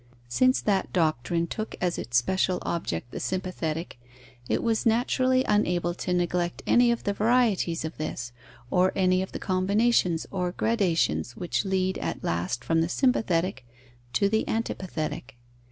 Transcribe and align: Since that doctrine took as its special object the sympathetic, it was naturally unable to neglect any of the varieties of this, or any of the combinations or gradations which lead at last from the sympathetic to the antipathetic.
Since 0.29 0.61
that 0.61 0.91
doctrine 0.91 1.45
took 1.45 1.75
as 1.79 1.99
its 1.99 2.17
special 2.17 2.57
object 2.63 3.11
the 3.11 3.19
sympathetic, 3.19 3.99
it 4.49 4.63
was 4.63 4.83
naturally 4.83 5.43
unable 5.43 5.93
to 5.93 6.11
neglect 6.11 6.63
any 6.65 6.89
of 6.91 7.03
the 7.03 7.13
varieties 7.13 7.85
of 7.85 7.97
this, 7.99 8.31
or 8.71 8.91
any 8.95 9.21
of 9.21 9.31
the 9.31 9.37
combinations 9.37 10.25
or 10.31 10.53
gradations 10.53 11.35
which 11.37 11.65
lead 11.65 11.99
at 11.99 12.23
last 12.23 12.63
from 12.63 12.81
the 12.81 12.89
sympathetic 12.89 13.63
to 14.13 14.27
the 14.27 14.43
antipathetic. 14.47 15.37